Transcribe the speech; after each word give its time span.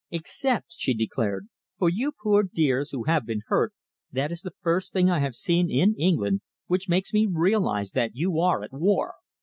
"Except," 0.09 0.65
she 0.75 0.95
declared, 0.95 1.47
"for 1.77 1.87
you 1.87 2.11
poor 2.11 2.41
dears 2.41 2.89
who 2.89 3.03
have 3.03 3.23
been 3.23 3.43
hurt, 3.49 3.71
that 4.11 4.31
is 4.31 4.41
the 4.41 4.55
first 4.63 4.93
thing 4.93 5.11
I 5.11 5.19
have 5.19 5.35
seen 5.35 5.69
in 5.69 5.93
England 5.93 6.41
which 6.65 6.89
makes 6.89 7.13
me 7.13 7.27
realise 7.31 7.91
that 7.91 8.15
you 8.15 8.39
are 8.39 8.63
at 8.63 8.73
war." 8.73 9.13